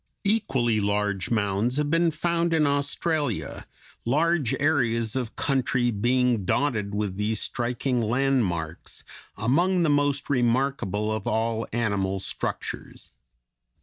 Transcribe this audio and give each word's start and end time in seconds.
Equally 0.23 0.79
large 0.81 1.29
mounds 1.29 1.77
have 1.77 1.91
been 1.91 2.09
found 2.09 2.55
in 2.55 2.65
Australia, 2.65 3.67
large 4.03 4.55
areas 4.59 5.15
of 5.15 5.35
country 5.35 5.91
being 5.91 6.43
dotted 6.43 6.95
with 6.95 7.17
these 7.17 7.39
striking 7.39 8.01
landmarks, 8.01 9.03
among 9.37 9.83
the 9.83 9.91
most 9.91 10.27
remarkable 10.27 11.11
of 11.13 11.27
all 11.27 11.67
animal 11.71 12.19
structures. 12.19 13.11